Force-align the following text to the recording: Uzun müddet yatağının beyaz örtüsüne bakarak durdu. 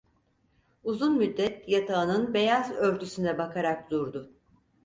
Uzun 0.83 1.17
müddet 1.17 1.69
yatağının 1.69 2.33
beyaz 2.33 2.71
örtüsüne 2.71 3.37
bakarak 3.37 3.91
durdu. 3.91 4.31